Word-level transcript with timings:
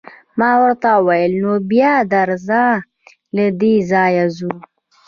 ما 0.39 0.51
ورته 0.61 0.89
وویل: 0.97 1.31
نو 1.43 1.51
بیا 1.71 1.93
درځه، 2.15 2.63
له 3.35 3.45
دې 3.59 3.75
ځایه 3.91 4.25
ځو. 4.37 4.51